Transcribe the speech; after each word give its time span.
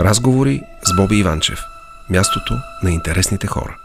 Разговори 0.00 0.62
с 0.84 0.96
Боби 0.96 1.18
Иванчев. 1.18 1.58
Мястото 2.10 2.54
на 2.82 2.90
интересните 2.90 3.46
хора. 3.46 3.76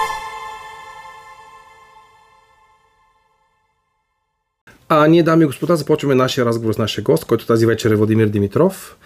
А 4.89 5.07
ние, 5.07 5.23
дами 5.23 5.43
и 5.43 5.45
господа, 5.45 5.75
започваме 5.75 6.15
нашия 6.15 6.45
разговор 6.45 6.73
с 6.73 6.77
нашия 6.77 7.03
гост, 7.03 7.25
който 7.25 7.45
тази 7.45 7.65
вечер 7.65 7.91
е 7.91 7.95
Владимир 7.95 8.27
Димитров, 8.27 8.97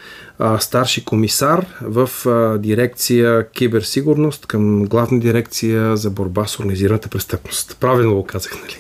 старши 0.60 1.06
комисар 1.06 1.66
в 1.82 2.10
дирекция 2.60 3.50
киберсигурност 3.50 4.46
към 4.46 4.86
главна 4.86 5.20
дирекция 5.20 5.98
за 5.98 6.10
борба 6.10 6.46
с 6.48 6.60
организираната 6.60 7.10
престъпност. 7.10 7.78
Правилно 7.80 8.16
го 8.16 8.26
казах, 8.26 8.52
нали? 8.62 8.78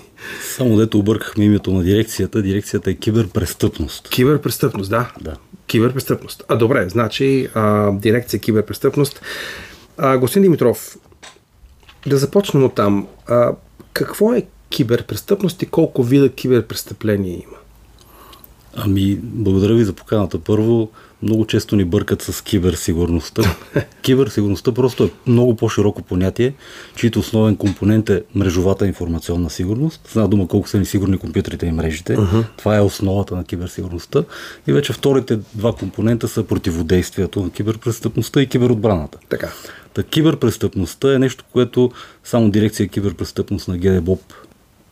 Само 0.56 0.78
дето 0.78 1.00
объркахме 1.00 1.46
името 1.46 1.72
на 1.72 1.84
дирекцията. 1.84 2.42
Дирекцията 2.42 2.92
е 2.92 2.94
киберпрестъпност. 2.94 4.10
Киберпрестъпност, 4.10 4.90
да. 4.90 5.12
Да. 5.22 5.36
Киберпрестъпност. 5.68 6.44
А 6.48 6.56
добре, 6.56 6.90
значи 6.90 7.50
а, 7.54 7.92
дирекция 7.92 8.40
киберпрестъпност. 8.40 9.22
А, 9.98 10.18
господин 10.18 10.44
Димитров, 10.44 10.98
да 12.08 12.18
започнем 12.18 12.64
от 12.64 12.76
там. 12.76 13.08
А, 13.28 13.52
какво 13.94 14.34
е 14.34 14.44
киберпрестъпност 14.70 15.62
и 15.62 15.66
колко 15.66 16.04
вида 16.04 16.30
киберпрестъпления 16.30 17.34
има? 17.34 17.58
Ами, 18.76 19.20
благодаря 19.22 19.76
ви 19.76 19.84
за 19.84 19.94
поканата. 19.94 20.40
Първо, 20.40 20.90
много 21.24 21.46
често 21.46 21.76
ни 21.76 21.86
бъркат 21.86 22.22
с 22.22 22.44
киберсигурността. 22.44 23.56
Киберсигурността 24.02 24.72
просто 24.72 25.04
е 25.04 25.10
много 25.28 25.56
по-широко 25.56 26.02
понятие, 26.02 26.54
чието 26.96 27.20
основен 27.20 27.56
компонент 27.56 28.10
е 28.10 28.24
мрежовата 28.36 28.88
информационна 28.88 29.50
сигурност. 29.50 30.10
Зна 30.14 30.28
дума 30.28 30.48
колко 30.48 30.70
са 30.70 30.80
ни 30.80 30.86
сигурни 30.86 31.18
компютрите 31.18 31.66
и 31.66 31.72
мрежите. 31.72 32.18
Uh-huh. 32.18 32.46
Това 32.58 32.78
е 32.78 32.82
основата 32.82 33.36
на 33.36 33.44
киберсигурността. 33.44 34.24
И 34.68 34.74
вече 34.74 34.94
вторите 34.94 35.40
два 35.56 35.74
компонента 35.74 36.28
са 36.28 36.44
противодействието 36.44 37.44
на 37.44 37.50
киберпрестъпността 37.50 38.42
и 38.42 38.48
киберотбраната. 38.48 39.18
Така. 39.30 39.52
Та 39.94 40.04
киберпрестъпността 40.04 41.14
е 41.14 41.20
нещо, 41.20 41.44
което 41.54 41.92
само 42.24 42.50
дирекция 42.50 42.88
киберпрестъпност 42.88 43.68
на 43.68 43.78
ГДБОП 43.78 44.34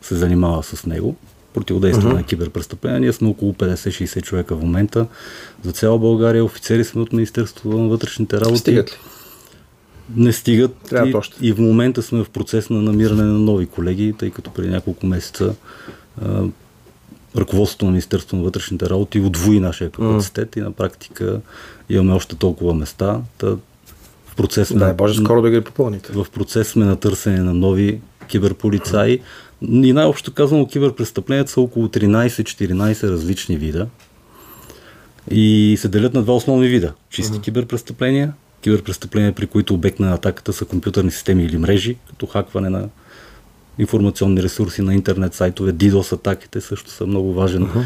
се 0.02 0.16
занимава 0.16 0.64
с 0.64 0.86
него 0.86 1.16
противодействие 1.56 2.12
uh-huh. 2.12 2.16
на 2.16 2.24
киберпрестъпления. 2.24 3.00
Ние 3.00 3.14
сме 3.14 3.28
около 3.28 3.54
50-60 3.54 4.22
човека 4.22 4.56
в 4.56 4.62
момента. 4.62 5.08
За 5.64 5.72
цяла 5.72 6.00
България 6.00 6.46
офицери 6.46 6.84
сме 6.84 7.02
от 7.02 7.14
Министерството 7.14 7.78
на 7.78 7.88
вътрешните 7.88 8.42
работи. 8.42 8.60
Стигат 8.60 8.92
ли? 8.92 8.96
Не 10.16 10.34
стигат. 10.34 10.76
Трябва 10.90 11.10
и, 11.10 11.16
още. 11.16 11.38
и 11.42 11.54
в 11.54 11.60
момента 11.60 12.02
сме 12.02 12.24
в 12.24 12.30
процес 12.30 12.70
на 12.70 12.82
намиране 12.82 13.24
на 13.24 13.40
нови 13.40 13.66
колеги, 13.66 14.14
тъй 14.20 14.32
като 14.32 14.52
преди 14.52 14.70
няколко 14.70 15.06
месеца 15.06 15.56
а, 16.22 16.44
ръководството 17.38 17.86
на 17.86 17.92
Министерството 17.92 18.36
на 18.36 18.44
вътрешните 18.44 18.90
работи 18.90 19.20
удвои 19.20 19.60
нашия 19.60 19.90
капацитет 19.90 20.52
uh-huh. 20.52 20.60
и 20.60 20.62
на 20.62 20.72
практика 20.72 21.42
имаме 21.90 22.14
още 22.14 22.36
толкова 22.36 22.74
места. 22.74 23.22
Та 23.38 23.48
в 24.26 24.36
процес 24.36 24.74
да, 24.74 24.94
Боже, 24.94 25.20
скоро 25.20 25.42
да 25.42 25.50
ги 25.50 25.62
попълните. 25.62 26.12
В 26.12 26.26
процес 26.34 26.68
сме 26.68 26.86
на 26.86 26.96
търсене 26.96 27.40
на 27.40 27.54
нови 27.54 28.02
киберполицаи. 28.28 29.20
И 29.70 29.94
най-общо 29.94 30.34
казано, 30.34 30.68
киберпрестъпленията 30.68 31.52
са 31.52 31.62
около 31.62 31.88
13-14 31.88 33.10
различни 33.10 33.58
вида 33.58 33.88
и 35.32 35.76
се 35.80 35.88
делят 35.88 36.14
на 36.14 36.24
два 36.24 36.36
основни 36.36 36.68
вида. 36.68 36.94
Чисти 37.10 37.38
uh-huh. 37.38 37.42
киберпрестъпления, 37.42 38.34
киберпрестъпления, 38.62 39.34
при 39.34 39.48
които 39.48 39.74
обект 39.74 40.00
на 40.00 40.14
атаката 40.14 40.54
са 40.54 40.66
компютърни 40.66 41.12
системи 41.12 41.44
или 41.44 41.58
мрежи, 41.58 41.96
като 42.10 42.26
хакване 42.26 42.70
на 42.70 42.90
информационни 43.80 44.44
ресурси 44.44 44.82
на 44.82 44.94
интернет 44.94 45.34
сайтове, 45.34 45.74
DDoS 45.74 46.14
атаките 46.14 46.62
също 46.62 46.92
са 46.92 47.08
много 47.08 47.34
важен. 47.34 47.68
Uh-huh 47.68 47.86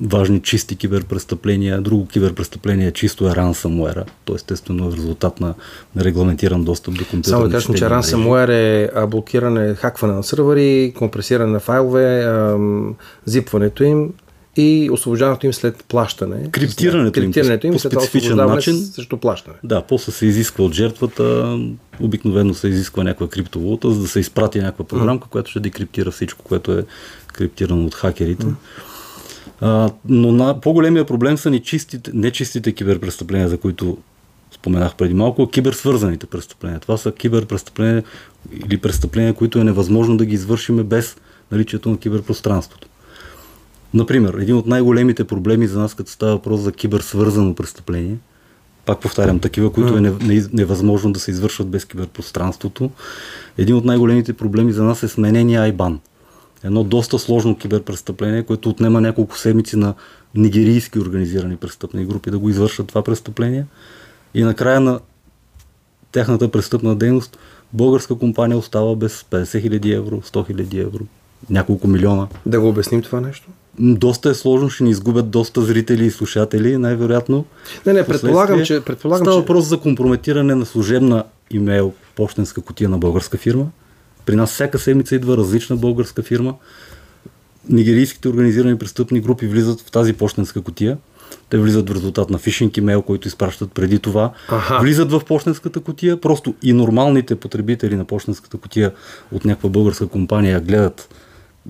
важни 0.00 0.40
чисти 0.40 0.76
киберпрестъпления. 0.76 1.80
Друго 1.80 2.06
киберпрестъпление 2.06 2.92
чисто 2.92 3.28
е 3.28 3.30
ransomware, 3.30 4.04
т.е. 4.26 4.34
естествено 4.34 4.86
е 4.86 4.90
в 4.90 4.94
резултат 4.94 5.40
на, 5.40 5.54
регламентиран 5.98 6.64
достъп 6.64 6.94
до 6.94 7.04
компютърни 7.04 7.24
Само 7.24 7.48
да 7.48 7.50
кажем, 7.50 7.74
че 7.74 7.84
ransomware 7.84 8.50
е 9.04 9.06
блокиране, 9.06 9.74
хакване 9.74 10.14
на 10.14 10.22
сървъри, 10.22 10.92
компресиране 10.96 11.52
на 11.52 11.60
файлове, 11.60 12.26
зипването 13.26 13.84
им 13.84 14.12
и 14.56 14.90
освобождаването 14.92 15.46
им 15.46 15.52
след 15.52 15.84
плащане. 15.88 16.50
Криптирането, 16.50 17.20
Криптирането 17.20 17.66
им, 17.66 17.72
по 17.72 17.78
след 17.78 17.92
специфичен 17.92 18.36
начин. 18.36 18.76
Срещу 18.76 19.16
плащане. 19.16 19.56
Да, 19.64 19.82
после 19.82 20.12
се 20.12 20.26
изисква 20.26 20.64
от 20.64 20.72
жертвата, 20.72 21.58
обикновено 22.00 22.54
се 22.54 22.68
изисква 22.68 23.04
някаква 23.04 23.28
криптовалута, 23.28 23.90
за 23.90 24.00
да 24.00 24.08
се 24.08 24.20
изпрати 24.20 24.58
някаква 24.58 24.84
програмка, 24.84 25.26
mm. 25.26 25.30
която 25.30 25.50
ще 25.50 25.60
декриптира 25.60 26.10
всичко, 26.10 26.44
което 26.44 26.72
е 26.72 26.84
криптирано 27.32 27.86
от 27.86 27.94
хакерите. 27.94 28.46
Mm. 28.46 28.54
А, 29.60 29.90
но 30.08 30.32
на 30.32 30.60
по-големия 30.60 31.04
проблем 31.04 31.38
са 31.38 31.50
ни 31.50 31.60
чистите, 31.60 32.10
нечистите 32.14 32.72
киберпрестъпления, 32.72 33.48
за 33.48 33.58
които 33.58 33.98
споменах 34.52 34.96
преди 34.96 35.14
малко, 35.14 35.48
киберсвързаните 35.48 36.26
престъпления. 36.26 36.80
Това 36.80 36.96
са 36.96 37.12
киберпрестъпления 37.12 38.02
или 38.66 38.78
престъпления, 38.78 39.34
които 39.34 39.58
е 39.58 39.64
невъзможно 39.64 40.16
да 40.16 40.26
ги 40.26 40.34
извършиме 40.34 40.82
без 40.82 41.16
наличието 41.52 41.90
на 41.90 41.98
киберпространството. 41.98 42.88
Например, 43.94 44.34
един 44.34 44.56
от 44.56 44.66
най-големите 44.66 45.24
проблеми 45.24 45.66
за 45.66 45.78
нас, 45.78 45.94
като 45.94 46.10
става 46.10 46.32
въпрос 46.32 46.60
за 46.60 46.72
киберсвързано 46.72 47.54
престъпление, 47.54 48.16
пак 48.86 49.00
повтарям, 49.00 49.38
такива, 49.38 49.72
които 49.72 49.96
е 49.96 50.00
невъзможно 50.52 51.12
да 51.12 51.20
се 51.20 51.30
извършват 51.30 51.68
без 51.68 51.84
киберпространството, 51.84 52.90
един 53.58 53.76
от 53.76 53.84
най-големите 53.84 54.32
проблеми 54.32 54.72
за 54.72 54.84
нас 54.84 55.02
е 55.02 55.08
сменения 55.08 55.72
IBAN– 55.72 55.96
едно 56.64 56.84
доста 56.84 57.18
сложно 57.18 57.58
киберпрестъпление, 57.58 58.42
което 58.42 58.68
отнема 58.68 59.00
няколко 59.00 59.38
седмици 59.38 59.76
на 59.76 59.94
нигерийски 60.34 60.98
организирани 60.98 61.56
престъпни 61.56 62.04
групи 62.04 62.30
да 62.30 62.38
го 62.38 62.48
извършат 62.48 62.86
това 62.86 63.02
престъпление. 63.02 63.66
И 64.34 64.42
накрая 64.42 64.80
на 64.80 65.00
тяхната 66.12 66.50
престъпна 66.50 66.96
дейност 66.96 67.38
българска 67.72 68.14
компания 68.14 68.58
остава 68.58 68.96
без 68.96 69.22
50 69.22 69.44
000 69.44 69.96
евро, 69.96 70.20
100 70.20 70.52
000 70.52 70.80
евро, 70.80 71.04
няколко 71.50 71.88
милиона. 71.88 72.26
Да 72.46 72.60
го 72.60 72.68
обясним 72.68 73.02
това 73.02 73.20
нещо? 73.20 73.48
Доста 73.78 74.30
е 74.30 74.34
сложно, 74.34 74.70
ще 74.70 74.84
ни 74.84 74.90
изгубят 74.90 75.30
доста 75.30 75.62
зрители 75.62 76.04
и 76.04 76.10
слушатели, 76.10 76.76
най-вероятно. 76.76 77.44
Не, 77.86 77.92
не, 77.92 78.06
предполагам, 78.06 78.64
че... 78.64 78.80
Предполагам, 78.80 79.24
става 79.24 79.36
че... 79.36 79.40
въпрос 79.40 79.64
за 79.64 79.80
компрометиране 79.80 80.54
на 80.54 80.66
служебна 80.66 81.24
имейл 81.50 81.92
почтенска 82.16 82.60
котия 82.60 82.88
на 82.88 82.98
българска 82.98 83.38
фирма 83.38 83.66
при 84.26 84.36
нас 84.36 84.52
всяка 84.52 84.78
седмица 84.78 85.14
идва 85.14 85.36
различна 85.36 85.76
българска 85.76 86.22
фирма. 86.22 86.54
Нигерийските 87.68 88.28
организирани 88.28 88.78
престъпни 88.78 89.20
групи 89.20 89.46
влизат 89.46 89.80
в 89.80 89.90
тази 89.90 90.12
почтенска 90.12 90.62
котия. 90.62 90.98
Те 91.50 91.58
влизат 91.58 91.90
в 91.90 91.94
резултат 91.94 92.30
на 92.30 92.38
фишинг 92.38 92.76
имейл, 92.76 93.02
който 93.02 93.28
изпращат 93.28 93.72
преди 93.72 93.98
това. 93.98 94.32
Аха. 94.48 94.78
Влизат 94.80 95.12
в 95.12 95.22
почтенската 95.26 95.80
котия. 95.80 96.20
Просто 96.20 96.54
и 96.62 96.72
нормалните 96.72 97.36
потребители 97.36 97.96
на 97.96 98.04
почтенската 98.04 98.58
котия 98.58 98.92
от 99.32 99.44
някаква 99.44 99.68
българска 99.68 100.06
компания 100.06 100.60
гледат 100.60 101.08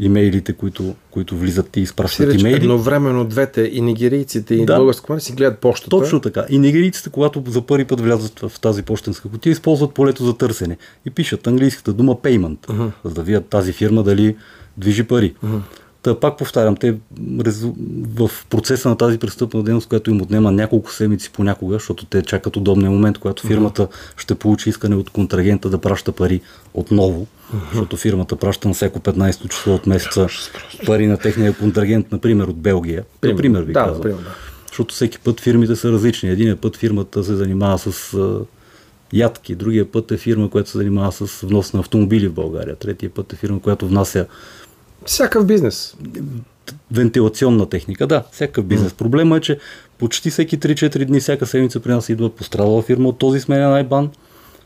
имейлите, 0.01 0.53
които, 0.53 0.95
които 1.11 1.37
влизат 1.37 1.77
и 1.77 1.81
изпращат 1.81 2.17
Сиреч, 2.17 2.41
имейли. 2.41 2.57
Едновременно 2.57 3.25
двете, 3.25 3.71
и 3.73 3.81
нигерийците, 3.81 4.55
и 4.55 4.67
Да. 4.67 4.77
българска 4.77 5.03
компания 5.03 5.21
си 5.21 5.33
гледат 5.33 5.59
почтата. 5.59 5.91
Точно 5.91 6.21
така. 6.21 6.45
И 6.51 6.59
нигерийците, 6.59 7.11
когато 7.11 7.45
за 7.49 7.63
първи 7.63 7.85
път 7.85 8.01
влязат 8.01 8.41
в 8.41 8.53
тази 8.61 8.83
почтенска 8.83 9.29
кутия, 9.29 9.51
използват 9.51 9.95
полето 9.95 10.25
за 10.25 10.37
търсене 10.37 10.77
и 11.07 11.11
пишат 11.11 11.47
английската 11.47 11.93
дума 11.93 12.15
payment, 12.15 12.73
Мгм. 12.73 12.87
за 13.05 13.15
да 13.15 13.23
видят 13.23 13.47
тази 13.47 13.73
фирма 13.73 14.03
дали 14.03 14.37
движи 14.77 15.03
пари. 15.05 15.35
Та 16.03 16.21
пак 16.21 16.39
повтарям, 16.39 16.77
те 16.77 16.95
в 18.15 18.31
процеса 18.51 18.89
на 18.89 18.97
тази 18.97 19.19
престъпна 19.19 19.63
дейност, 19.63 19.89
която 19.89 20.11
им 20.11 20.21
отнема 20.23 20.53
няколко 20.53 20.93
седмици 20.93 21.31
понякога, 21.33 21.75
защото 21.75 22.07
те 22.07 22.23
чакат 22.23 22.57
удобния 22.57 22.91
момент, 22.91 23.19
когато 23.19 23.47
фирмата 23.47 23.89
ще 24.17 24.35
получи 24.35 24.69
искане 24.69 24.97
от 24.97 25.11
контрагента 25.11 25.71
да 25.71 25.79
праща 25.79 26.13
пари 26.13 26.41
отново, 26.75 27.27
защото 27.69 27.97
фирмата 27.97 28.37
праща 28.37 28.69
на 28.69 28.75
всяко 28.75 29.01
15 29.01 29.49
число 29.49 29.75
от 29.75 29.87
месеца 29.87 30.27
пари 30.87 31.07
на 31.07 31.19
техния 31.19 31.57
контрагент, 31.57 32.13
например 32.13 32.45
от 32.45 32.57
Белгия. 32.57 33.05
Например, 33.23 33.63
ви 33.63 33.73
да, 33.73 33.85
казвам. 33.85 34.03
примерно, 34.03 34.23
да. 34.23 34.35
Защото 34.69 34.95
всеки 34.95 35.19
път 35.19 35.41
фирмите 35.41 35.77
са 35.77 35.93
различни. 35.93 36.31
Единия 36.31 36.57
път 36.57 36.77
фирмата 36.77 37.25
се 37.25 37.35
занимава 37.35 37.79
с 37.79 38.15
а, 38.15 38.41
ядки, 39.13 39.55
другия 39.55 39.93
път 39.93 40.11
е 40.13 40.17
фирма, 40.17 40.51
която 40.51 40.71
се 40.71 40.79
занимава 40.79 41.13
с 41.13 41.41
внос 41.41 41.73
на 41.73 41.81
автомобили 41.81 42.29
в 42.29 42.33
България, 42.33 42.77
третия 42.77 43.11
път 43.11 43.33
е 43.33 43.37
фирма, 43.37 43.61
която 43.61 43.89
внася 43.89 44.27
Всякакъв 45.07 45.47
бизнес. 45.47 45.97
вентилационна 46.91 47.69
техника. 47.69 48.07
Да, 48.07 48.25
всякакъв 48.33 48.65
бизнес. 48.65 48.93
Проблема 48.93 49.37
е, 49.37 49.41
че 49.41 49.59
почти 49.99 50.31
всеки 50.31 50.59
3-4 50.59 51.05
дни, 51.05 51.21
всяка 51.21 51.47
седмица 51.47 51.81
при 51.81 51.91
нас 51.91 52.09
идва 52.09 52.31
пострадала 52.31 52.83
фирма 52.83 53.09
от 53.09 53.19
този 53.19 53.41
сменен 53.41 53.73
айбан. 53.73 54.11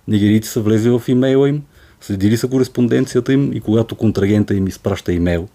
Нигерийци 0.08 0.50
са 0.50 0.60
влезли 0.60 0.90
в 0.90 1.02
имейла 1.08 1.48
им, 1.48 1.62
следили 2.06 2.36
са 2.36 2.48
кореспонденцията 2.48 3.32
им 3.32 3.52
и 3.52 3.60
когато 3.60 3.94
контрагента 3.96 4.54
им 4.54 4.66
изпраща 4.66 5.12
имейл 5.12 5.48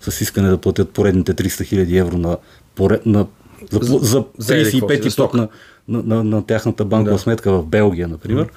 с 0.00 0.20
искане 0.20 0.48
да 0.48 0.58
платят 0.58 0.90
поредните 0.90 1.34
300 1.34 1.46
000 1.48 2.00
евро 2.00 2.18
на, 2.18 2.36
поред, 2.74 3.06
на 3.06 3.26
за, 3.70 3.78
За- 3.82 3.98
за 3.98 4.24
за 4.38 4.54
еди 4.54 4.64
какво 4.64 4.88
си, 4.88 4.98
35 4.98 5.02
за 5.02 5.10
ти 5.10 5.16
път 5.16 5.34
на, 5.34 5.48
на, 5.88 6.02
на, 6.02 6.24
на 6.24 6.46
тяхната 6.46 6.84
банкова 6.84 7.16
Да. 7.16 7.18
сметка 7.18 7.52
в 7.52 7.66
Белгия, 7.66 8.08
например. 8.08 8.48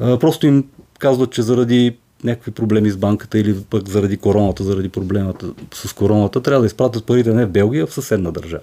А, 0.00 0.18
просто 0.18 0.46
им 0.46 0.64
казват, 0.98 1.32
че 1.32 1.42
заради 1.42 1.96
някакви 2.24 2.50
проблеми 2.50 2.90
с 2.90 2.96
банката 2.96 3.38
или 3.38 3.56
пък 3.70 3.88
заради 3.88 4.16
короната, 4.16 4.64
заради 4.64 4.88
проблемата 4.88 5.46
с 5.74 5.92
короната, 5.92 6.42
трябва 6.42 6.60
да 6.60 6.66
изпратят 6.66 7.04
парите 7.04 7.34
не 7.34 7.46
в 7.46 7.50
Белгия, 7.50 7.84
а 7.84 7.86
в 7.86 7.94
съседна 7.94 8.32
държава. 8.32 8.62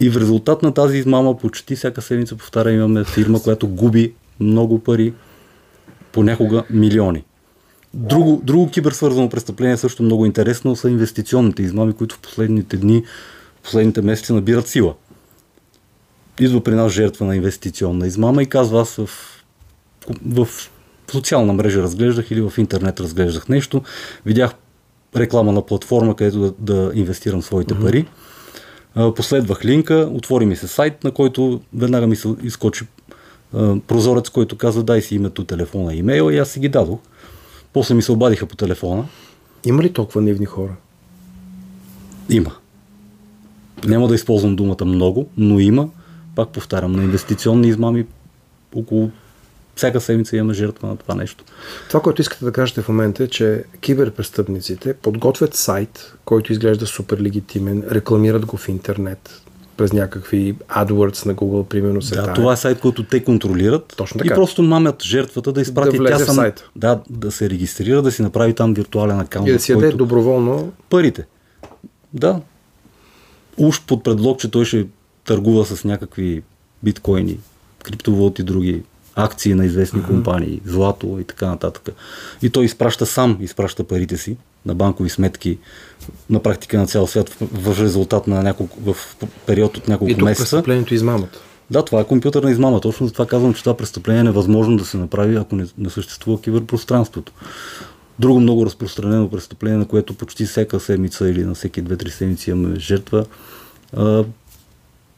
И 0.00 0.10
в 0.10 0.16
резултат 0.16 0.62
на 0.62 0.74
тази 0.74 0.98
измама 0.98 1.38
почти 1.38 1.76
всяка 1.76 2.02
седмица, 2.02 2.36
повтарям, 2.36 2.74
имаме 2.74 3.04
фирма, 3.04 3.42
която 3.42 3.68
губи 3.68 4.12
много 4.40 4.78
пари, 4.78 5.12
понякога 6.18 6.64
милиони. 6.70 7.24
Друго, 7.94 8.40
друго 8.44 8.70
киберсвързано 8.70 9.28
престъпление 9.28 9.76
също 9.76 10.02
много 10.02 10.26
интересно 10.26 10.76
са 10.76 10.90
инвестиционните 10.90 11.62
измами, 11.62 11.92
които 11.92 12.14
в 12.14 12.18
последните 12.18 12.76
дни, 12.76 13.04
в 13.60 13.62
последните 13.62 14.02
месеци 14.02 14.32
набират 14.32 14.68
сила. 14.68 14.94
Идва 16.40 16.60
при 16.60 16.74
нас 16.74 16.92
жертва 16.92 17.26
на 17.26 17.36
инвестиционна 17.36 18.06
измама 18.06 18.42
и 18.42 18.46
казва 18.46 18.80
аз 18.80 18.96
в, 18.96 19.08
в 20.26 20.48
социална 21.10 21.52
мрежа 21.52 21.82
разглеждах 21.82 22.30
или 22.30 22.40
в 22.40 22.52
интернет 22.58 23.00
разглеждах 23.00 23.48
нещо, 23.48 23.82
видях 24.26 24.54
реклама 25.16 25.52
на 25.52 25.66
платформа, 25.66 26.16
където 26.16 26.38
да, 26.38 26.52
да 26.58 26.92
инвестирам 26.94 27.42
своите 27.42 27.74
mm-hmm. 27.74 27.82
пари. 27.82 28.06
Последвах 29.16 29.64
линка, 29.64 30.08
отвори 30.12 30.46
ми 30.46 30.56
се 30.56 30.68
сайт, 30.68 31.04
на 31.04 31.10
който 31.10 31.60
веднага 31.74 32.06
ми 32.06 32.16
се 32.16 32.28
изкочи 32.42 32.84
прозорец, 33.86 34.28
който 34.28 34.58
каза 34.58 34.82
дай 34.82 35.02
си 35.02 35.14
името, 35.14 35.44
телефона 35.44 35.94
и 35.94 35.98
имейл 35.98 36.30
и 36.32 36.38
аз 36.38 36.50
си 36.50 36.60
ги 36.60 36.68
дадох. 36.68 36.98
После 37.72 37.94
ми 37.94 38.02
се 38.02 38.12
обадиха 38.12 38.46
по 38.46 38.56
телефона. 38.56 39.04
Има 39.66 39.82
ли 39.82 39.92
толкова 39.92 40.20
нивни 40.20 40.46
хора? 40.46 40.76
Има. 42.30 42.56
Няма 43.84 44.08
да 44.08 44.14
използвам 44.14 44.56
думата 44.56 44.84
много, 44.84 45.28
но 45.36 45.60
има. 45.60 45.88
Пак 46.34 46.48
повтарям, 46.48 46.92
на 46.92 47.02
инвестиционни 47.02 47.68
измами 47.68 48.06
около 48.74 49.10
всяка 49.76 50.00
седмица 50.00 50.36
имаме 50.36 50.54
жертва 50.54 50.88
на 50.88 50.96
това 50.96 51.14
нещо. 51.14 51.44
Това, 51.88 52.00
което 52.00 52.22
искате 52.22 52.44
да 52.44 52.52
кажете 52.52 52.82
в 52.82 52.88
момента 52.88 53.24
е, 53.24 53.28
че 53.28 53.64
киберпрестъпниците 53.80 54.94
подготвят 54.94 55.54
сайт, 55.54 56.14
който 56.24 56.52
изглежда 56.52 56.86
супер 56.86 57.18
легитимен, 57.18 57.84
рекламират 57.90 58.46
го 58.46 58.56
в 58.56 58.68
интернет, 58.68 59.42
през 59.78 59.92
някакви 59.92 60.54
AdWords 60.68 61.26
на 61.26 61.34
Google, 61.34 61.64
примерно 61.64 62.02
се 62.02 62.14
Да, 62.14 62.22
тая. 62.22 62.34
това 62.34 62.52
е 62.52 62.56
сайт, 62.56 62.80
който 62.80 63.02
те 63.02 63.24
контролират 63.24 63.94
Точно 63.96 64.18
и 64.18 64.22
така. 64.22 64.34
просто 64.34 64.62
мамят 64.62 65.02
жертвата 65.02 65.52
да 65.52 65.60
изпрати 65.60 65.96
Да 65.96 66.02
влезе 66.02 66.24
тя 66.24 66.32
в 66.32 66.34
сам, 66.34 66.52
да, 66.76 67.00
да 67.10 67.30
се 67.32 67.50
регистрира, 67.50 68.02
да 68.02 68.12
си 68.12 68.22
направи 68.22 68.54
там 68.54 68.74
виртуален 68.74 69.20
акаунт, 69.20 69.48
И 69.48 69.52
да 69.52 69.58
си 69.60 69.72
яде 69.72 69.92
доброволно. 69.92 70.72
парите. 70.90 71.26
Да. 72.14 72.40
Уж 73.56 73.82
под 73.82 74.04
предлог, 74.04 74.38
че 74.38 74.50
той 74.50 74.64
ще 74.64 74.86
търгува 75.24 75.64
с 75.64 75.84
някакви 75.84 76.42
биткоини, 76.82 77.38
криптовалути 77.82 78.42
и 78.42 78.44
други 78.44 78.82
акции 79.14 79.54
на 79.54 79.66
известни 79.66 80.02
компании, 80.02 80.60
злато 80.64 81.18
и 81.20 81.24
така 81.24 81.46
нататък. 81.46 81.88
И 82.42 82.50
той 82.50 82.64
изпраща 82.64 83.06
сам, 83.06 83.38
изпраща 83.40 83.84
парите 83.84 84.16
си 84.16 84.36
на 84.68 84.74
банкови 84.74 85.10
сметки 85.10 85.58
на 86.30 86.42
практика 86.42 86.78
на 86.78 86.86
цял 86.86 87.06
свят 87.06 87.30
в, 87.40 87.80
резултат 87.80 88.26
на 88.26 88.42
няколко, 88.42 88.92
в 88.92 89.16
период 89.46 89.76
от 89.76 89.88
няколко 89.88 90.10
И 90.10 90.14
тук 90.14 90.24
месеца. 90.24 90.42
престъплението 90.42 90.94
е 90.94 90.96
измамата. 90.96 91.38
Да, 91.70 91.84
това 91.84 92.00
е 92.00 92.04
компютърна 92.04 92.50
измама. 92.50 92.80
Точно 92.80 93.06
за 93.06 93.12
това 93.12 93.26
казвам, 93.26 93.54
че 93.54 93.62
това 93.62 93.76
престъпление 93.76 94.20
е 94.20 94.24
невъзможно 94.24 94.76
да 94.76 94.84
се 94.84 94.96
направи, 94.96 95.36
ако 95.36 95.56
не, 95.56 95.66
не 95.78 95.90
съществува 95.90 96.40
киберпространството. 96.40 97.32
Друго 98.18 98.40
много 98.40 98.66
разпространено 98.66 99.30
престъпление, 99.30 99.78
на 99.78 99.86
което 99.86 100.14
почти 100.14 100.46
всяка 100.46 100.80
седмица 100.80 101.28
или 101.30 101.44
на 101.44 101.54
всеки 101.54 101.84
2-3 101.84 102.08
седмици 102.08 102.50
имаме 102.50 102.78
жертва, 102.78 103.26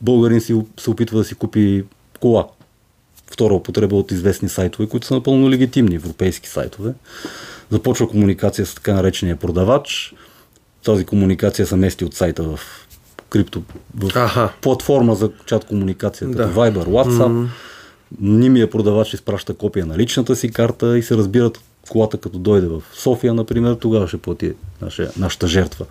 българин 0.00 0.40
си, 0.40 0.60
се 0.80 0.90
опитва 0.90 1.18
да 1.18 1.24
си 1.24 1.34
купи 1.34 1.84
кола. 2.20 2.48
Втора 3.30 3.54
употреба 3.54 3.96
от 3.96 4.10
известни 4.10 4.48
сайтове, 4.48 4.88
които 4.88 5.06
са 5.06 5.14
напълно 5.14 5.50
легитимни, 5.50 5.94
европейски 5.94 6.48
сайтове. 6.48 6.92
Започва 7.70 8.08
комуникация 8.08 8.66
с 8.66 8.74
така 8.74 8.94
наречения 8.94 9.36
продавач. 9.36 10.14
Тази 10.84 11.04
комуникация 11.04 11.66
се 11.66 11.76
мести 11.76 12.04
от 12.04 12.14
сайта 12.14 12.42
в 12.42 12.60
крипто, 13.30 13.62
в 13.98 14.16
Аха. 14.16 14.52
платформа 14.60 15.14
за 15.14 15.30
чат 15.46 15.64
комуникация, 15.64 16.30
като 16.30 16.48
Да. 16.48 16.54
Viber, 16.54 16.84
WhatsApp. 16.84 17.48
Нимия 18.20 18.70
продавач 18.70 19.14
изпраща 19.14 19.54
копия 19.54 19.86
на 19.86 19.98
личната 19.98 20.36
си 20.36 20.50
карта 20.52 20.98
и 20.98 21.02
се 21.02 21.16
разбират 21.16 21.60
колата 21.88 22.18
като 22.18 22.38
дойде 22.38 22.66
в 22.66 22.82
София, 22.94 23.34
например, 23.34 23.74
тогава 23.74 24.08
ще 24.08 24.16
плати 24.16 24.52
наша, 24.82 25.10
нашата 25.18 25.46
жертва. 25.46 25.86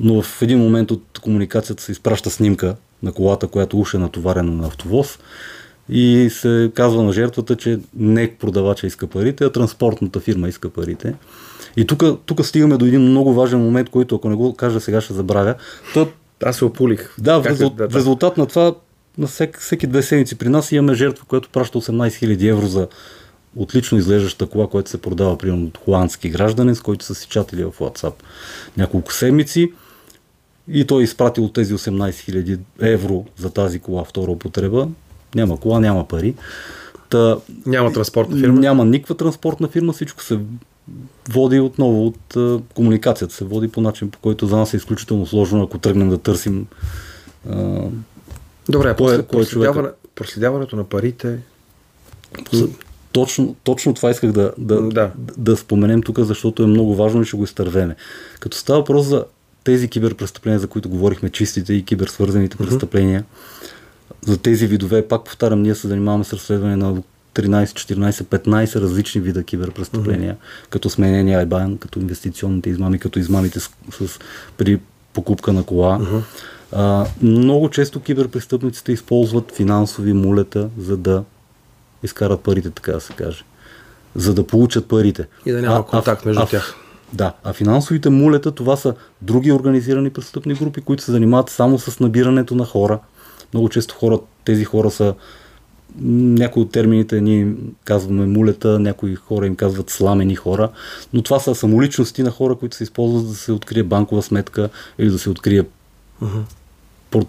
Но 0.00 0.22
в 0.22 0.42
един 0.42 0.58
момент 0.58 0.90
от 0.90 1.18
комуникацията 1.22 1.82
се 1.82 1.92
изпраща 1.92 2.30
снимка 2.30 2.76
на 3.02 3.12
колата, 3.12 3.46
която 3.46 3.80
уж 3.80 3.94
е 3.94 3.98
натоварена 3.98 4.52
на 4.52 4.66
автовоз 4.66 5.18
и 5.88 6.30
се 6.30 6.70
казва 6.74 7.02
на 7.02 7.12
жертвата, 7.12 7.56
че 7.56 7.78
не 7.96 8.34
продавача 8.34 8.86
иска 8.86 9.06
парите, 9.06 9.44
а 9.44 9.52
транспортната 9.52 10.20
фирма 10.20 10.48
иска 10.48 10.70
парите. 10.70 11.14
И 11.76 11.86
тук, 11.86 12.46
стигаме 12.46 12.76
до 12.76 12.84
един 12.84 13.00
много 13.00 13.34
важен 13.34 13.60
момент, 13.60 13.90
който 13.90 14.16
ако 14.16 14.28
не 14.28 14.34
го 14.34 14.54
кажа 14.54 14.80
сега 14.80 15.00
ще 15.00 15.12
забравя. 15.12 15.54
То 15.94 16.08
Аз 16.44 16.56
се 16.56 16.64
опулих. 16.64 17.14
да, 17.18 17.42
в, 17.42 17.46
резул... 17.46 17.70
в 17.78 17.94
резултат 17.94 18.36
на 18.36 18.46
това 18.46 18.74
на 19.18 19.26
всек, 19.26 19.60
всеки 19.60 19.86
две 19.86 20.02
седмици 20.02 20.38
при 20.38 20.48
нас 20.48 20.72
имаме 20.72 20.94
жертва, 20.94 21.24
която 21.28 21.48
праща 21.48 21.80
18 21.80 22.26
000 22.26 22.50
евро 22.50 22.66
за 22.66 22.88
отлично 23.56 23.98
изглеждаща 23.98 24.46
кола, 24.46 24.66
която 24.66 24.90
се 24.90 25.00
продава 25.00 25.38
примерно 25.38 25.66
от 25.66 25.78
холандски 25.78 26.28
гражданин, 26.28 26.74
с 26.74 26.80
който 26.80 27.04
са 27.04 27.14
си 27.14 27.28
чатали 27.28 27.64
в 27.64 27.72
WhatsApp 27.78 28.14
няколко 28.76 29.12
седмици. 29.12 29.72
И 30.68 30.84
той 30.84 31.00
е 31.00 31.04
изпратил 31.04 31.48
тези 31.48 31.74
18 31.74 32.10
000 32.10 32.58
евро 32.80 33.26
за 33.36 33.50
тази 33.50 33.78
кола 33.78 34.04
втора 34.04 34.30
употреба. 34.30 34.88
Няма 35.34 35.60
кола, 35.60 35.80
няма 35.80 36.08
пари. 36.08 36.34
Та, 37.08 37.36
Няма 37.66 37.92
транспортна 37.92 38.36
фирма. 38.36 38.60
няма 38.60 38.84
никаква 38.84 39.14
транспортна 39.14 39.68
фирма, 39.68 39.92
всичко 39.92 40.22
се 40.22 40.38
води 41.28 41.60
отново 41.60 42.06
от 42.06 42.36
а, 42.36 42.60
комуникацията, 42.74 43.34
се 43.34 43.44
води 43.44 43.68
по 43.68 43.80
начин, 43.80 44.10
по 44.10 44.18
който 44.18 44.46
за 44.46 44.56
нас 44.56 44.74
е 44.74 44.76
изключително 44.76 45.26
сложно, 45.26 45.62
ако 45.62 45.78
тръгнем 45.78 46.08
да 46.08 46.18
търсим 46.18 46.66
а, 47.50 47.80
Добре, 48.68 48.88
Кой 48.88 48.96
после 48.96 49.16
кой 49.16 49.26
проследяване, 49.38 49.88
проследяването 50.14 50.76
на 50.76 50.84
парите. 50.84 51.38
точно, 53.12 53.56
точно 53.64 53.94
това 53.94 54.10
исках 54.10 54.32
да, 54.32 54.52
да, 54.58 54.82
Да. 54.82 54.88
да. 54.88 55.10
да 55.36 55.56
споменем 55.56 56.02
тук, 56.02 56.18
защото 56.20 56.62
е 56.62 56.66
много 56.66 56.94
важно 56.94 57.22
и 57.22 57.26
ще 57.26 57.36
го 57.36 57.44
изтървеме. 57.44 57.96
Като 58.40 58.56
става 58.56 58.78
въпрос 58.78 59.06
за 59.06 59.24
тези 59.64 59.88
киберпрестъпления, 59.88 60.60
за 60.60 60.66
които 60.66 60.88
говорихме, 60.88 61.30
чистите 61.30 61.72
и 61.72 61.84
киберсвързаните 61.84 62.56
престъпления, 62.56 63.24
за 64.26 64.38
тези 64.38 64.66
видове, 64.66 65.08
пак 65.08 65.24
повтарям, 65.24 65.62
ние 65.62 65.74
се 65.74 65.88
занимаваме 65.88 66.24
с 66.24 66.32
разследване 66.32 66.76
на 66.76 67.02
13, 67.34 67.64
14, 67.64 68.10
15 68.10 68.80
различни 68.80 69.20
вида 69.20 69.44
киберпрестъпления, 69.44 70.36
като 70.70 70.90
сменения 70.90 71.46
IBAN, 71.46 71.78
като 71.78 72.00
инвестиционните 72.00 72.70
измами, 72.70 72.98
като 72.98 73.18
измамите 73.18 73.60
с, 73.60 73.70
с, 73.90 74.18
при 74.56 74.80
покупка 75.12 75.52
на 75.52 75.62
кола. 75.62 76.22
А, 76.72 77.06
много 77.22 77.70
често 77.70 78.00
киберпрестъпниците 78.00 78.92
използват 78.92 79.52
финансови 79.56 80.12
мулета, 80.12 80.68
за 80.78 80.96
да 80.96 81.24
изкарат 82.02 82.40
парите, 82.40 82.70
така 82.70 82.92
да 82.92 83.00
се 83.00 83.12
каже. 83.12 83.44
За 84.14 84.34
да 84.34 84.46
получат 84.46 84.88
парите. 84.88 85.26
И 85.46 85.52
да 85.52 85.62
няма 85.62 85.86
контакт 85.86 86.24
между 86.24 86.46
тях. 86.46 86.74
Да, 87.12 87.32
а 87.44 87.52
финансовите 87.52 88.10
мулета 88.10 88.52
това 88.52 88.76
са 88.76 88.94
други 89.22 89.52
организирани 89.52 90.10
престъпни 90.10 90.54
групи, 90.54 90.80
които 90.80 91.02
се 91.02 91.12
занимават 91.12 91.50
само 91.50 91.78
с 91.78 92.00
набирането 92.00 92.54
на 92.54 92.64
хора. 92.64 92.98
Много 93.54 93.68
често 93.68 93.94
хора, 93.94 94.18
тези 94.44 94.64
хора 94.64 94.90
са 94.90 95.14
някои 96.00 96.62
от 96.62 96.72
термините 96.72 97.20
ние 97.20 97.38
им 97.38 97.74
казваме 97.84 98.26
мулета, 98.26 98.78
някои 98.78 99.14
хора 99.14 99.46
им 99.46 99.56
казват 99.56 99.90
сламени 99.90 100.34
хора, 100.34 100.68
но 101.12 101.22
това 101.22 101.40
са 101.40 101.54
самоличности 101.54 102.22
на 102.22 102.30
хора, 102.30 102.54
които 102.54 102.76
се 102.76 102.82
използват 102.82 103.22
за 103.22 103.28
да 103.28 103.34
се 103.34 103.52
открие 103.52 103.82
банкова 103.82 104.22
сметка 104.22 104.68
или 104.98 105.10
да 105.10 105.18
се 105.18 105.30
открие 105.30 105.64
пор... 107.10 107.24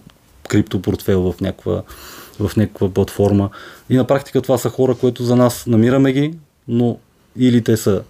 криптопортфел 0.47 1.31
в 1.31 1.41
някаква, 1.41 1.83
в 2.39 2.55
някаква 2.57 2.89
платформа. 2.89 3.49
И 3.89 3.95
на 3.95 4.07
практика 4.07 4.41
това 4.41 4.57
са 4.57 4.69
хора, 4.69 4.95
които 4.95 5.23
за 5.23 5.35
нас 5.35 5.67
намираме 5.67 6.13
ги, 6.13 6.33
но 6.67 6.97
или 7.37 7.63
те 7.63 7.77
са 7.77 8.03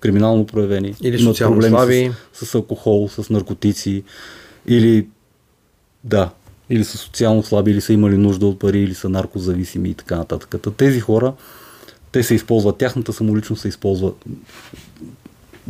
криминално 0.00 0.46
проявени, 0.46 0.94
Или 1.02 1.22
имат 1.22 1.38
проблеми 1.38 1.76
слаби. 1.76 2.12
с, 2.32 2.46
с 2.46 2.54
алкохол, 2.54 3.08
с 3.08 3.30
наркотици, 3.30 4.04
или 4.66 5.06
да, 6.04 6.30
или 6.72 6.84
са 6.84 6.98
социално 6.98 7.42
слаби, 7.42 7.70
или 7.70 7.80
са 7.80 7.92
имали 7.92 8.16
нужда 8.16 8.46
от 8.46 8.58
пари, 8.58 8.80
или 8.80 8.94
са 8.94 9.08
наркозависими 9.08 9.88
и 9.88 9.94
така 9.94 10.16
нататък. 10.16 10.62
Та 10.62 10.70
Тези 10.70 11.00
хора, 11.00 11.32
те 12.12 12.22
се 12.22 12.34
използват, 12.34 12.78
тяхната 12.78 13.12
самоличност 13.12 13.62
се 13.62 13.68
използва. 13.68 14.12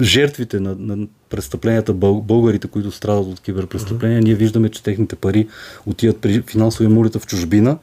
Жертвите 0.02 0.60
на, 0.60 0.76
на 0.78 1.06
престъпленията, 1.30 1.92
бъл, 1.92 2.20
българите, 2.20 2.68
които 2.68 2.90
страдат 2.90 3.26
от 3.26 3.40
киберпрестъпления, 3.40 4.20
ние 4.20 4.34
виждаме, 4.34 4.68
че 4.68 4.82
техните 4.82 5.16
пари 5.16 5.48
отиват 5.86 6.20
при 6.20 6.42
финансови 6.42 6.88
мулита 6.88 7.18
в 7.18 7.26
чужбина, 7.26 7.78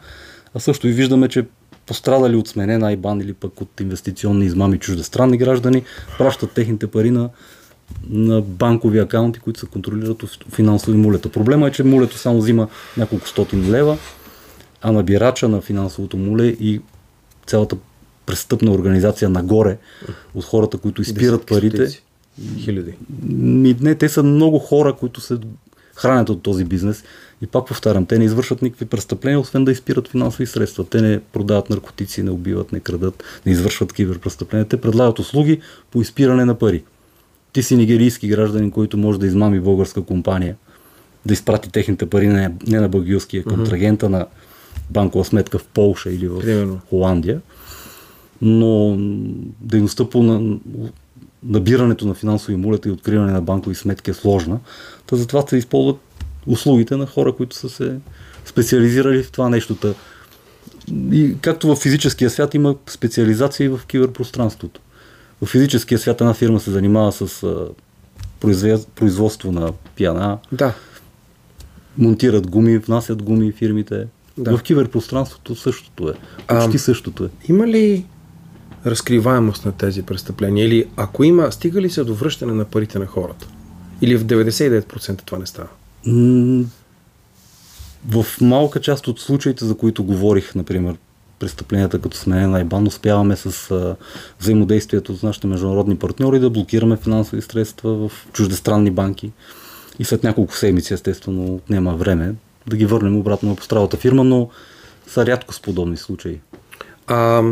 а 0.53 0.59
също 0.59 0.87
и 0.87 0.91
виждаме, 0.91 1.27
че 1.27 1.45
пострадали 1.85 2.35
от 2.35 2.47
сменен 2.47 2.83
Айбан 2.83 3.21
или 3.21 3.33
пък 3.33 3.61
от 3.61 3.79
инвестиционни 3.79 4.45
измами 4.45 4.79
чуждестранни 4.79 5.37
граждани, 5.37 5.83
пращат 6.17 6.51
техните 6.51 6.87
пари 6.87 7.11
на, 7.11 7.29
на 8.09 8.41
банкови 8.41 8.99
акаунти, 8.99 9.39
които 9.39 9.59
се 9.59 9.65
контролират 9.65 10.23
от 10.23 10.37
финансови 10.53 10.97
мулета. 10.97 11.29
Проблема 11.29 11.67
е, 11.67 11.71
че 11.71 11.83
мулето 11.83 12.17
само 12.17 12.37
взима 12.39 12.67
няколко 12.97 13.27
стотин 13.27 13.71
лева, 13.71 13.97
а 14.81 14.91
набирача 14.91 15.49
на 15.49 15.61
финансовото 15.61 16.17
муле 16.17 16.45
и 16.45 16.81
цялата 17.45 17.77
престъпна 18.25 18.71
организация 18.71 19.29
нагоре 19.29 19.77
от 20.35 20.45
хората, 20.45 20.77
които 20.77 21.01
изпират 21.01 21.45
парите. 21.45 22.01
Хиляди. 22.57 22.93
Ми, 23.29 23.75
не, 23.81 23.95
те 23.95 24.09
са 24.09 24.23
много 24.23 24.59
хора, 24.59 24.93
които 24.93 25.21
се 25.21 25.37
хранят 25.95 26.29
от 26.29 26.43
този 26.43 26.65
бизнес. 26.65 27.03
И 27.41 27.47
пак 27.47 27.67
повтарям, 27.67 28.05
те 28.05 28.19
не 28.19 28.25
извършват 28.25 28.61
никакви 28.61 28.85
престъпления, 28.85 29.39
освен 29.39 29.65
да 29.65 29.71
изпират 29.71 30.07
финансови 30.07 30.45
средства. 30.45 30.85
Те 30.85 31.01
не 31.01 31.19
продават 31.19 31.69
наркотици, 31.69 32.23
не 32.23 32.31
убиват, 32.31 32.71
не 32.71 32.79
крадат, 32.79 33.23
не 33.45 33.51
извършват 33.51 33.93
киберпрестъпления. 33.93 34.67
Те 34.67 34.81
предлагат 34.81 35.19
услуги 35.19 35.61
по 35.91 36.01
изпиране 36.01 36.45
на 36.45 36.55
пари. 36.55 36.83
Ти 37.53 37.63
си 37.63 37.75
нигерийски 37.75 38.27
гражданин, 38.27 38.71
който 38.71 38.97
може 38.97 39.19
да 39.19 39.27
измами 39.27 39.59
българска 39.59 40.01
компания, 40.01 40.55
да 41.25 41.33
изпрати 41.33 41.71
техните 41.71 42.05
пари 42.05 42.27
не, 42.27 42.51
не 42.67 42.79
на 42.79 42.89
бългийския 42.89 43.43
контрагента, 43.43 44.05
mm-hmm. 44.05 44.09
на 44.09 44.27
банкова 44.89 45.25
сметка 45.25 45.59
в 45.59 45.65
Полша 45.65 46.09
или 46.09 46.27
в 46.27 46.39
Примерно. 46.39 46.79
Холандия. 46.89 47.41
Но 48.41 48.97
дейността 49.61 50.05
по 50.05 50.23
на, 50.23 50.57
набирането 51.43 52.07
на 52.07 52.13
финансови 52.13 52.55
мулета 52.55 52.89
и 52.89 52.91
откриване 52.91 53.31
на 53.31 53.41
банкови 53.41 53.75
сметки 53.75 54.11
е 54.11 54.13
сложна. 54.13 54.59
Та 55.07 55.15
затова 55.15 55.47
се 55.47 55.57
използват 55.57 55.97
услугите 56.47 56.95
на 56.95 57.05
хора, 57.05 57.33
които 57.35 57.55
са 57.55 57.69
се 57.69 57.97
специализирали 58.45 59.23
в 59.23 59.31
това 59.31 59.49
нещо. 59.49 59.77
И 61.11 61.35
както 61.41 61.67
в 61.67 61.75
физическия 61.75 62.29
свят 62.29 62.53
има 62.53 62.75
специализация 62.87 63.65
и 63.65 63.69
в 63.69 63.79
киберпространството. 63.87 64.81
В 65.41 65.45
физическия 65.45 65.99
свят 65.99 66.21
една 66.21 66.33
фирма 66.33 66.59
се 66.59 66.71
занимава 66.71 67.11
с 67.11 67.43
а, 67.43 67.67
производство 68.95 69.51
на 69.51 69.71
пиана, 69.95 70.37
Да. 70.51 70.73
монтират 71.97 72.49
гуми, 72.49 72.77
внасят 72.77 73.23
гуми 73.23 73.51
фирмите. 73.51 74.07
Да. 74.37 74.57
В 74.57 74.63
киберпространството 74.63 75.55
същото 75.55 76.09
е. 76.09 76.13
Почти 76.47 76.65
Ам, 76.65 76.79
същото 76.79 77.25
е. 77.25 77.29
Има 77.47 77.67
ли 77.67 78.05
разкриваемост 78.85 79.65
на 79.65 79.71
тези 79.71 80.03
престъпления? 80.03 80.65
Или 80.65 80.85
ако 80.95 81.23
има, 81.23 81.51
стига 81.51 81.81
ли 81.81 81.89
се 81.89 82.03
до 82.03 82.13
връщане 82.15 82.53
на 82.53 82.65
парите 82.65 82.99
на 82.99 83.05
хората? 83.05 83.47
Или 84.01 84.17
в 84.17 84.25
99% 84.25 85.21
това 85.21 85.37
не 85.37 85.45
става? 85.45 85.67
М, 86.05 86.65
В 88.07 88.25
малка 88.41 88.81
част 88.81 89.07
от 89.07 89.19
случаите, 89.19 89.65
за 89.65 89.77
които 89.77 90.03
говорих, 90.03 90.55
например, 90.55 90.95
престъпленията 91.39 91.99
като 91.99 92.17
смене 92.17 92.47
на 92.47 92.61
Ибан, 92.61 92.87
успяваме 92.87 93.35
с 93.35 93.71
а, 93.71 93.95
взаимодействието 94.39 95.17
с 95.17 95.23
нашите 95.23 95.47
международни 95.47 95.97
партньори 95.97 96.39
да 96.39 96.49
блокираме 96.49 96.97
финансови 96.97 97.41
средства 97.41 98.09
в 98.09 98.27
чуждестранни 98.33 98.91
банки 98.91 99.31
и 99.99 100.03
след 100.03 100.23
няколко 100.23 100.55
седмици, 100.55 100.93
естествено, 100.93 101.55
отнема 101.55 101.95
време 101.95 102.35
да 102.67 102.77
ги 102.77 102.85
върнем 102.85 103.17
обратно 103.17 103.49
на 103.49 103.55
пострадалата 103.55 103.97
фирма, 103.97 104.23
но 104.23 104.49
са 105.07 105.25
рядко 105.25 105.53
с 105.53 105.61
подобни 105.61 105.97
случаи. 105.97 106.39
А, 107.07 107.43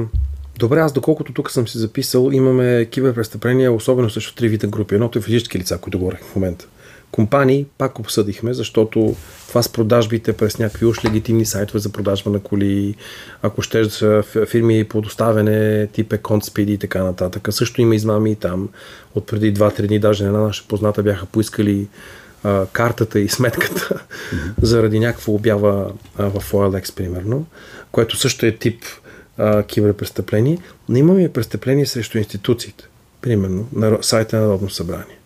добре, 0.59 0.79
аз 0.79 0.93
доколкото 0.93 1.33
тук 1.33 1.51
съм 1.51 1.67
си 1.67 1.77
записал, 1.77 2.29
имаме 2.33 2.85
киберпрестъпления, 2.85 3.71
особено 3.71 4.09
срещу 4.09 4.35
три 4.35 4.47
вида 4.47 4.67
групи. 4.67 4.95
Едното 4.95 5.19
е 5.19 5.21
физически 5.21 5.59
лица, 5.59 5.77
които 5.77 5.99
говорих 5.99 6.23
в 6.23 6.35
момента. 6.35 6.67
Компании 7.17 7.65
пак 7.77 7.99
обсъдихме, 7.99 8.53
защото 8.53 9.15
това 9.47 9.63
с 9.63 9.69
продажбите 9.69 10.33
през 10.33 10.59
някакви 10.59 10.85
уж 10.85 11.05
легитимни 11.05 11.45
сайтове 11.45 11.79
за 11.79 11.89
продажба 11.89 12.29
на 12.29 12.39
коли, 12.39 12.95
ако 13.41 13.61
ще 13.61 13.89
са 13.89 14.23
фирми 14.47 14.83
по 14.83 15.01
доставяне, 15.01 15.87
тип 15.87 16.09
Econ 16.09 16.49
Speed 16.49 16.69
и 16.69 16.77
така 16.77 17.03
нататък. 17.03 17.47
Също 17.49 17.81
има 17.81 17.95
измами 17.95 18.31
и 18.31 18.35
там. 18.35 18.69
От 19.15 19.27
преди 19.27 19.53
2-3 19.53 19.87
дни 19.87 19.99
даже 19.99 20.25
една 20.25 20.39
наша 20.39 20.63
позната 20.67 21.03
бяха 21.03 21.25
поискали 21.25 21.87
а, 22.43 22.65
картата 22.65 23.19
и 23.19 23.29
сметката 23.29 24.05
заради 24.61 24.99
някаква 24.99 25.33
обява 25.33 25.91
а, 26.17 26.29
в 26.29 26.51
OLX, 26.51 26.95
примерно, 26.95 27.45
което 27.91 28.17
също 28.17 28.45
е 28.45 28.51
тип 28.51 28.83
а, 29.37 29.63
киберпрестъпление, 29.63 30.57
но 30.89 30.97
имаме 30.97 31.33
престъпление 31.33 31.85
срещу 31.85 32.17
институциите. 32.17 32.83
Примерно, 33.21 33.67
на 33.73 33.97
сайта 34.01 34.37
на 34.37 34.41
Народно 34.41 34.69
събрание. 34.69 35.17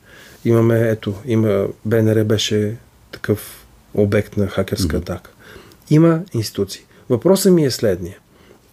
Имаме, 0.45 0.89
ето, 0.89 1.13
има, 1.25 1.67
БНР 1.86 2.24
беше 2.24 2.77
такъв 3.12 3.65
обект 3.93 4.38
на 4.38 4.48
хакерска 4.48 4.98
атака. 4.98 5.31
Има 5.89 6.21
институции. 6.33 6.86
Въпросът 7.10 7.53
ми 7.53 7.65
е 7.65 7.71
следния. 7.71 8.17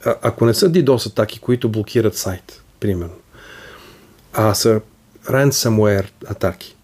А, 0.05 0.15
ако 0.23 0.47
не 0.47 0.55
са 0.55 0.73
DDoS 0.73 1.07
атаки, 1.07 1.39
които 1.39 1.69
блокират 1.69 2.17
сайт, 2.17 2.63
примерно, 2.81 3.15
а 4.33 4.55
са 4.55 4.81
ransomware 5.27 6.11
атаки, 6.27 6.77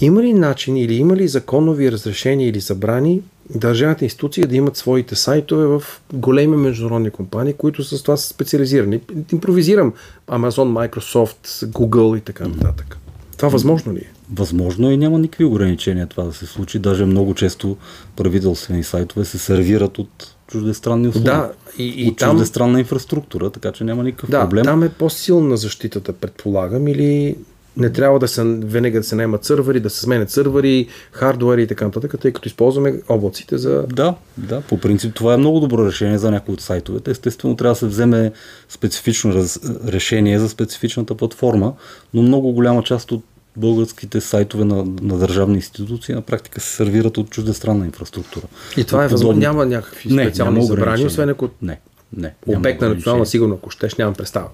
има 0.00 0.22
ли 0.22 0.32
начин 0.32 0.76
или 0.76 0.94
има 0.94 1.16
ли 1.16 1.28
законови 1.28 1.92
разрешения 1.92 2.48
или 2.48 2.60
забрани 2.60 3.22
държавните 3.50 4.04
институции 4.04 4.46
да 4.46 4.56
имат 4.56 4.76
своите 4.76 5.14
сайтове 5.14 5.66
в 5.66 5.82
големи 6.12 6.56
международни 6.56 7.10
компании, 7.10 7.52
които 7.52 7.84
с 7.84 8.02
това 8.02 8.16
са 8.16 8.28
специализирани? 8.28 9.00
Импровизирам 9.32 9.92
Amazon, 10.28 10.88
Microsoft, 10.88 11.66
Google 11.66 12.18
и 12.18 12.20
така 12.20 12.48
нататък. 12.48 12.98
Това 13.36 13.48
възможно 13.48 13.92
ли 13.92 13.98
е? 13.98 14.10
Възможно 14.32 14.90
е 14.90 14.92
и 14.92 14.96
няма 14.96 15.18
никакви 15.18 15.44
ограничения 15.44 16.06
това 16.06 16.24
да 16.24 16.32
се 16.32 16.46
случи. 16.46 16.78
Даже 16.78 17.04
много 17.04 17.34
често 17.34 17.76
правителствени 18.16 18.84
сайтове 18.84 19.24
се 19.24 19.38
сервират 19.38 19.98
от 19.98 20.34
чуждестранни 20.46 21.08
услуги. 21.08 21.24
Да, 21.24 21.52
и, 21.78 21.88
и 21.88 22.08
от 22.08 22.16
там, 22.16 22.30
чуждестранна 22.30 22.78
инфраструктура, 22.78 23.50
така 23.50 23.72
че 23.72 23.84
няма 23.84 24.04
никакъв 24.04 24.30
да, 24.30 24.40
проблем. 24.40 24.64
там 24.64 24.82
е 24.82 24.88
по-силна 24.88 25.56
защитата, 25.56 26.12
предполагам, 26.12 26.88
или 26.88 27.36
не 27.76 27.92
трябва 27.92 28.18
да 28.18 28.28
се, 28.28 28.44
винаги 28.44 28.96
да 28.96 29.04
се 29.04 29.16
наемат 29.16 29.44
сървъри, 29.44 29.80
да 29.80 29.90
се 29.90 30.00
сменят 30.00 30.30
сървъри, 30.30 30.88
хардуери 31.12 31.62
и 31.62 31.66
така 31.66 31.84
нататък, 31.84 32.14
тъй 32.20 32.32
като 32.32 32.48
използваме 32.48 33.00
облаците 33.08 33.58
за... 33.58 33.84
Да, 33.88 34.14
да, 34.38 34.60
по 34.60 34.78
принцип 34.78 35.14
това 35.14 35.34
е 35.34 35.36
много 35.36 35.60
добро 35.60 35.86
решение 35.86 36.18
за 36.18 36.30
някои 36.30 36.54
от 36.54 36.60
сайтовете. 36.60 37.10
Естествено 37.10 37.56
трябва 37.56 37.72
да 37.72 37.78
се 37.78 37.86
вземе 37.86 38.32
специфично 38.68 39.34
раз, 39.34 39.60
решение 39.86 40.38
за 40.38 40.48
специфичната 40.48 41.14
платформа, 41.14 41.72
но 42.14 42.22
много 42.22 42.52
голяма 42.52 42.82
част 42.82 43.12
от 43.12 43.24
българските 43.56 44.20
сайтове 44.20 44.64
на, 44.64 44.84
на 45.02 45.18
държавни 45.18 45.54
институции 45.54 46.14
на 46.14 46.22
практика 46.22 46.60
се 46.60 46.76
сервират 46.76 47.18
от 47.18 47.30
чуждестранна 47.30 47.86
инфраструктура. 47.86 48.44
И 48.76 48.84
това 48.84 49.04
е 49.04 49.08
възможно. 49.08 49.40
Няма 49.40 49.66
някакви 49.66 50.14
Не, 50.14 50.24
специални 50.24 50.54
няма 50.54 50.66
забрани, 50.66 51.04
освен 51.04 51.28
ако 51.28 51.48
Не, 51.62 51.80
не. 52.16 52.34
обект 52.46 52.80
на 52.80 52.88
национална 52.88 53.26
сигурност, 53.26 53.58
ако 53.58 53.70
щеш, 53.70 53.94
нямам 53.94 54.14
представа. 54.14 54.48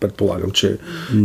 Предполагам, 0.00 0.50
че 0.50 0.78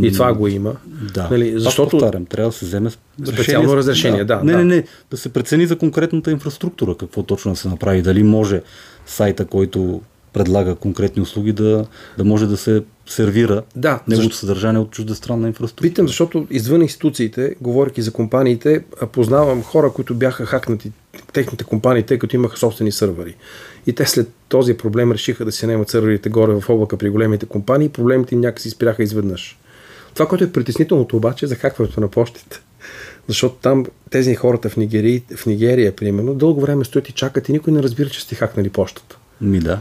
и 0.03 0.11
това 0.11 0.33
го 0.33 0.47
има. 0.47 0.75
Да, 1.13 1.27
Нали, 1.31 1.59
защото 1.59 1.89
повтарям, 1.89 2.25
трябва 2.25 2.49
да 2.49 2.57
се 2.57 2.65
вземе 2.65 2.89
Специално 3.25 3.77
разрешение, 3.77 4.25
да, 4.25 4.43
Не, 4.43 4.51
да. 4.51 4.57
не, 4.57 4.63
не, 4.63 4.83
да 5.11 5.17
се 5.17 5.29
прецени 5.29 5.67
за 5.67 5.77
конкретната 5.77 6.31
инфраструктура, 6.31 6.95
какво 6.97 7.23
точно 7.23 7.51
да 7.51 7.57
се 7.57 7.67
направи. 7.67 8.01
Дали 8.01 8.23
може 8.23 8.61
сайта, 9.05 9.45
който 9.45 10.01
предлага 10.33 10.75
конкретни 10.75 11.21
услуги, 11.21 11.53
да, 11.53 11.85
да 12.17 12.23
може 12.23 12.47
да 12.47 12.57
се 12.57 12.83
сервира 13.07 13.63
Да, 13.75 13.99
неговото 14.07 14.29
защо- 14.33 14.39
съдържание 14.39 14.81
от 14.81 14.91
чуждестранна 14.91 15.47
инфраструктура. 15.47 15.89
Питам, 15.89 16.07
защото 16.07 16.47
извън 16.49 16.81
институциите, 16.81 17.55
говоряки 17.61 18.01
за 18.01 18.11
компаниите, 18.11 18.83
познавам 19.11 19.63
хора, 19.63 19.91
които 19.91 20.15
бяха 20.15 20.45
хакнати 20.45 20.91
техните 21.33 21.63
компании, 21.63 22.03
тъй 22.03 22.19
като 22.19 22.35
имаха 22.35 22.57
собствени 22.57 22.91
сървъри. 22.91 23.35
И 23.87 23.93
те 23.93 24.05
след 24.05 24.29
този 24.49 24.77
проблем 24.77 25.11
решиха 25.11 25.45
да 25.45 25.51
си 25.51 25.65
наемат 25.65 25.89
сървърите 25.89 26.29
горе 26.29 26.59
в 26.59 26.69
облака 26.69 26.97
при 26.97 27.09
големите 27.09 27.45
компании 27.45 27.85
и 27.85 27.89
проблемите 27.91 28.35
им 28.35 28.41
някакси 28.41 28.69
спряха 28.69 29.03
изведнъж. 29.03 29.57
Това, 30.13 30.27
което 30.27 30.43
е 30.43 30.51
притеснителното 30.51 31.17
обаче 31.17 31.45
е 31.45 31.49
за 31.49 31.55
хакването 31.55 32.01
на 32.01 32.07
почтите. 32.07 32.59
Защото 33.27 33.55
там 33.55 33.85
тези 34.09 34.35
хората 34.35 34.69
в 34.69 34.77
Нигерия, 34.77 35.21
в 35.35 35.45
Нигерия, 35.45 35.95
примерно, 35.95 36.33
дълго 36.33 36.61
време 36.61 36.85
стоят 36.85 37.09
и 37.09 37.11
чакат 37.11 37.49
и 37.49 37.51
никой 37.51 37.73
не 37.73 37.83
разбира, 37.83 38.09
че 38.09 38.21
сте 38.21 38.35
хакнали 38.35 38.69
почтата. 38.69 39.17
Ми 39.41 39.59
да. 39.59 39.79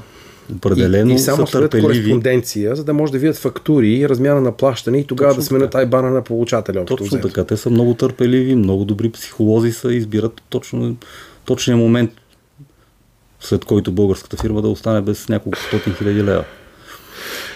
Определено 0.57 1.11
и, 1.11 1.15
и 1.15 1.19
само 1.19 1.47
са 1.47 1.61
търпеливи. 1.61 1.87
кореспонденция, 1.87 2.77
за 2.77 2.85
да 2.85 2.95
може 2.95 3.13
да 3.13 3.19
видят 3.19 3.37
фактури, 3.37 4.09
размяна 4.09 4.41
на 4.41 4.53
плащане 4.53 4.99
и 4.99 5.05
тогава 5.05 5.31
Точно 5.31 5.41
да 5.41 5.47
сменят 5.47 5.75
айбана 5.75 6.11
на 6.11 6.23
получателя. 6.23 6.85
Точно 6.85 7.07
взето. 7.07 7.29
така. 7.29 7.45
Те 7.45 7.57
са 7.57 7.71
много 7.71 7.95
търпеливи, 7.95 8.55
много 8.55 8.85
добри 8.85 9.11
психолози 9.11 9.73
са, 9.73 9.95
избират 9.95 10.43
точно, 10.49 10.97
точния 11.45 11.77
момент, 11.77 12.11
след 13.41 13.65
който 13.65 13.93
българската 13.93 14.37
фирма 14.37 14.63
да 14.63 14.69
остане 14.69 15.01
без 15.01 15.29
няколко 15.29 15.59
стотин 15.59 15.95
хиляди 15.95 16.25
лева. 16.25 16.45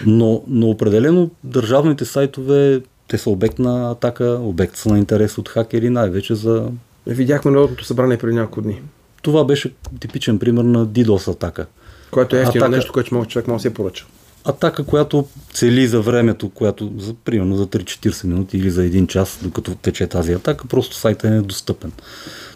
Но, 0.05 0.43
но 0.47 0.69
определено 0.69 1.29
държавните 1.43 2.05
сайтове, 2.05 2.81
те 3.07 3.17
са 3.17 3.29
обект 3.29 3.59
на 3.59 3.91
атака, 3.91 4.39
обект 4.41 4.75
са 4.75 4.89
на 4.89 4.97
интерес 4.97 5.37
от 5.37 5.49
хакери, 5.49 5.89
най-вече 5.89 6.35
за... 6.35 6.67
Видяхме 7.07 7.51
Народното 7.51 7.85
събрание 7.85 8.17
преди 8.17 8.35
няколко 8.35 8.61
дни, 8.61 8.81
Това 9.21 9.43
беше 9.45 9.73
типичен 9.99 10.39
пример 10.39 10.63
на 10.63 10.87
DDoS 10.87 11.31
атака. 11.31 11.65
Което 12.11 12.35
е 12.35 12.41
ефтино 12.41 12.67
нещо, 12.67 12.93
което 12.93 13.15
може- 13.15 13.29
човек 13.29 13.47
може 13.47 13.61
да 13.61 13.69
я 13.69 13.73
поръча. 13.73 14.05
Атака, 14.45 14.83
която 14.83 15.27
цели 15.53 15.87
за 15.87 16.01
времето, 16.01 16.49
която 16.49 16.91
за, 16.97 17.13
примерно 17.13 17.55
за 17.55 17.67
3-40 17.67 18.27
минути 18.27 18.57
или 18.57 18.71
за 18.71 18.85
един 18.85 19.07
час, 19.07 19.39
докато 19.43 19.75
тече 19.75 20.07
тази 20.07 20.33
атака, 20.33 20.67
просто 20.67 20.95
сайтът 20.95 21.23
е 21.23 21.29
недостъпен. 21.29 21.91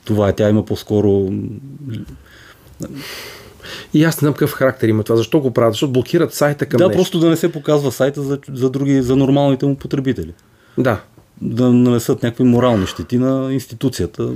Това 0.05 0.29
е, 0.29 0.33
тя 0.33 0.50
има 0.50 0.65
по-скоро 0.65 1.31
И 3.93 4.03
аз 4.03 4.15
не 4.15 4.19
знам 4.19 4.33
какъв 4.33 4.51
характер 4.51 4.88
има 4.88 5.03
това. 5.03 5.15
Защо 5.15 5.39
го 5.39 5.51
правят? 5.51 5.74
Защото 5.74 5.93
блокират 5.93 6.33
сайта 6.33 6.65
към 6.65 6.77
да, 6.77 6.88
нещо. 6.88 6.97
просто 6.97 7.19
да 7.19 7.29
не 7.29 7.38
се 7.38 7.51
показва 7.51 7.91
сайта 7.91 8.21
за, 8.21 8.39
за 8.53 8.69
други, 8.69 9.01
за 9.01 9.15
нормалните 9.15 9.65
му 9.65 9.75
потребители. 9.75 10.33
Да. 10.77 11.01
Да 11.41 11.74
нанесат 11.74 12.24
някакви 12.24 12.43
морални 12.43 12.88
щети 12.88 13.17
на 13.17 13.53
институцията, 13.53 14.29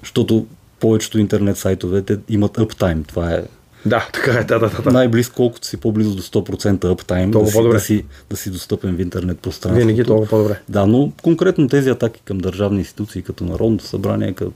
защото 0.00 0.46
повечето 0.80 1.18
интернет 1.18 1.56
сайтове 1.56 2.02
те 2.02 2.18
имат 2.28 2.52
uptime. 2.52 3.08
Това 3.08 3.32
е 3.32 3.42
Да, 3.86 4.08
така 4.12 4.32
е, 4.32 4.44
да, 4.44 4.58
да, 4.58 4.70
да. 4.84 4.90
Най-близко, 4.90 5.34
колкото 5.36 5.66
си 5.66 5.76
по-близо 5.76 6.14
до 6.14 6.22
100% 6.22 6.78
uptime, 6.78 7.32
Толкова 7.32 7.72
да 7.72 7.80
си, 7.80 7.94
да, 7.94 8.00
си, 8.00 8.04
да 8.30 8.36
си 8.36 8.50
достъпен 8.50 8.96
в 8.96 9.00
интернет 9.00 9.38
пространството. 9.38 9.86
Винаги 9.86 10.00
е 10.00 10.04
толкова 10.04 10.28
по-добре. 10.28 10.60
Да, 10.68 10.86
но 10.86 11.12
конкретно 11.22 11.68
тези 11.68 11.90
атаки 11.90 12.22
към 12.24 12.38
държавни 12.38 12.78
институции, 12.78 13.22
като 13.22 13.44
Народното 13.44 13.84
събрание, 13.84 14.32
като, 14.32 14.52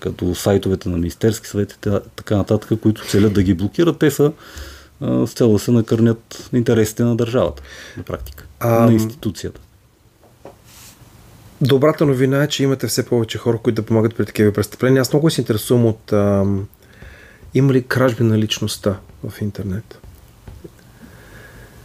като 0.00 0.34
сайтовете 0.34 0.88
на 0.88 0.96
Министерски 0.96 1.46
съвет 1.46 1.72
и 1.72 1.78
та- 1.80 2.00
така 2.16 2.36
нататък, 2.36 2.80
които 2.80 3.06
целят 3.08 3.32
да 3.32 3.42
ги 3.42 3.54
блокират, 3.54 3.98
те 3.98 4.10
са 4.10 4.32
а, 5.00 5.26
с 5.26 5.32
цел 5.32 5.52
да 5.52 5.58
се 5.58 5.70
накърнят 5.70 6.48
интересите 6.52 7.04
на 7.04 7.16
държавата, 7.16 7.62
на 7.96 8.02
практика, 8.02 8.44
Ам, 8.60 8.86
на 8.86 8.92
институцията. 8.92 9.60
Добрата 11.60 12.06
новина 12.06 12.42
е, 12.42 12.48
че 12.48 12.62
имате 12.62 12.86
все 12.86 13.06
повече 13.06 13.38
хора, 13.38 13.58
които 13.58 13.82
да 13.82 13.86
помагат 13.86 14.14
при 14.16 14.26
такива 14.26 14.52
престъпления. 14.52 15.00
Аз 15.00 15.12
много 15.12 15.30
се 15.30 15.40
интересувам 15.40 15.86
от 15.86 16.12
ам, 16.12 16.66
има 17.54 17.72
ли 17.72 17.82
кражби 17.82 18.24
на 18.24 18.38
личността 18.38 18.98
в 19.28 19.40
интернет? 19.40 19.98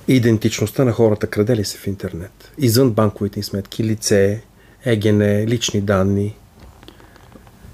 Идентичността 0.08 0.86
на 0.86 0.91
хората 0.91 1.27
краде 1.27 1.56
ли 1.56 1.65
се 1.65 1.77
в 1.77 1.88
интернет? 1.88 2.51
Извън 2.58 2.91
банковите 2.91 3.39
им 3.39 3.44
сметки, 3.44 3.84
лице, 3.84 4.41
ЕГН, 4.86 5.22
лични 5.22 5.82
данни. 5.82 6.36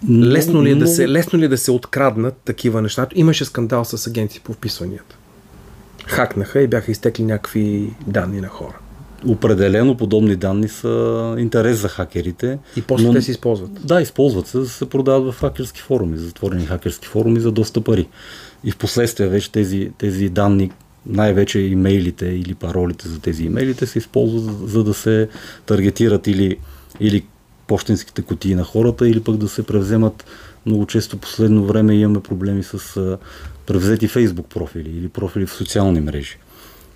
Лесно 0.10 0.64
ли, 0.64 0.72
е 0.72 0.76
да 0.76 0.88
се, 0.88 1.10
лесно 1.10 1.40
ли 1.40 1.46
е 1.46 1.48
да 1.48 1.58
се 1.58 1.72
откраднат 1.72 2.38
такива 2.38 2.82
неща? 2.82 3.08
Имаше 3.16 3.46
скандал 3.46 3.86
с 3.86 4.08
агенции 4.08 4.42
по 4.44 4.54
вписванията. 4.54 5.18
Хакнаха 6.06 6.62
и 6.62 6.68
бяха 6.68 6.92
изтекли 6.92 7.24
някакви 7.24 7.94
данни 8.08 8.42
на 8.42 8.48
хора. 8.48 8.80
Определено 9.26 9.98
подобни 9.98 10.36
данни 10.36 10.68
са 10.68 11.36
интерес 11.40 11.78
за 11.78 11.90
хакерите. 11.90 12.60
И 12.76 12.82
после 12.82 13.14
те 13.14 13.22
се 13.22 13.32
използват. 13.32 13.72
Да, 13.86 14.02
използват 14.02 14.48
се, 14.48 14.66
се 14.66 14.90
продават 14.90 15.34
в 15.34 15.40
хакерски 15.40 15.82
форуми, 15.82 16.18
затворени 16.18 16.66
хакерски 16.66 17.08
форуми 17.08 17.40
за 17.40 17.52
доста 17.52 17.82
пари. 17.82 18.08
И 18.64 18.72
в 18.72 18.78
последствие 18.78 19.28
вече 19.28 19.52
тези, 19.52 19.92
тези 19.98 20.30
данни, 20.30 20.72
най-вече 21.06 21.60
имейлите 21.60 22.26
или 22.26 22.56
паролите 22.56 23.08
за 23.08 23.20
тези 23.20 23.44
имейлите 23.44 23.86
се 23.86 24.00
използват 24.00 24.70
за, 24.70 24.84
да 24.84 24.94
се 24.94 25.30
таргетират 25.66 26.28
или, 26.28 26.58
или 27.00 27.26
почтенските 27.68 28.22
кутии 28.22 28.56
на 28.56 28.64
хората, 28.64 29.10
или 29.10 29.20
пък 29.20 29.38
да 29.38 29.48
се 29.48 29.64
превземат 29.64 30.26
много 30.66 30.86
често 30.86 31.18
последно 31.18 31.66
време 31.66 31.96
имаме 31.96 32.20
проблеми 32.20 32.64
с 32.64 33.18
превзети 33.66 34.08
фейсбук 34.08 34.48
профили 34.48 34.90
или 34.90 35.10
профили 35.10 35.46
в 35.46 35.54
социални 35.54 36.00
мрежи. 36.02 36.38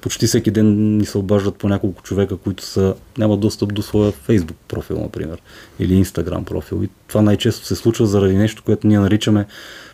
Почти 0.02 0.28
всеки 0.28 0.52
ден 0.52 0.98
ни 0.98 1.06
се 1.06 1.18
обаждат 1.18 1.56
по 1.56 1.70
няколко 1.70 2.04
човека, 2.04 2.38
които 2.38 2.64
са, 2.64 2.96
нямат 3.18 3.40
достъп 3.40 3.74
до 3.74 3.82
своя 3.82 4.12
фейсбук 4.12 4.58
профил, 4.68 5.00
например, 5.00 5.42
или 5.80 5.94
инстаграм 5.94 6.46
профил. 6.46 6.84
И 6.84 6.90
това 7.08 7.22
най-често 7.22 7.66
се 7.66 7.76
случва 7.76 8.06
заради 8.06 8.38
нещо, 8.38 8.64
което 8.66 8.88
ние 8.88 9.00
наричаме 9.00 9.46